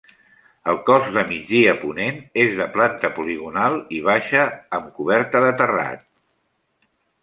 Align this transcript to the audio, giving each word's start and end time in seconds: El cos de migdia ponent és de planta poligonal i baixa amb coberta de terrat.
El 0.71 0.79
cos 0.87 1.09
de 1.17 1.23
migdia 1.31 1.75
ponent 1.83 2.17
és 2.45 2.57
de 2.61 2.69
planta 2.79 3.13
poligonal 3.21 3.79
i 4.01 4.03
baixa 4.11 4.51
amb 4.81 4.93
coberta 5.01 5.47
de 5.49 5.57
terrat. 5.65 6.07